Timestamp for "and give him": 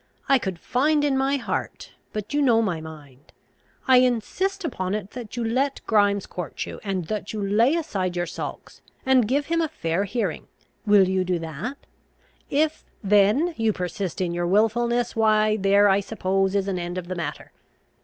9.05-9.61